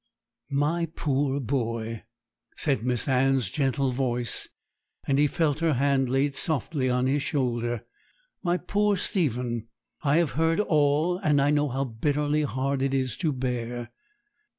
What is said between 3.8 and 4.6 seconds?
voice,